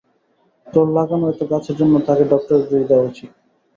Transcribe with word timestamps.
তোর 0.67 0.87
লাগানো 0.97 1.25
এতো 1.31 1.45
গাছের 1.51 1.75
জন্য, 1.79 1.93
তোকে 2.07 2.23
ডক্টরেট 2.31 2.61
ডিগ্রি 2.61 2.85
দেওয়া 2.89 3.07
উচিৎ। 3.09 3.31